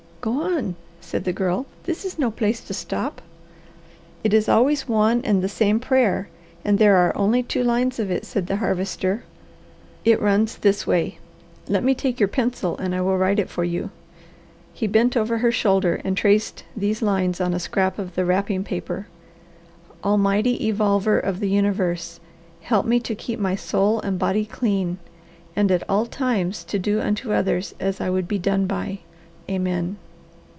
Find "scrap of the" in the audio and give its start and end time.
17.59-18.23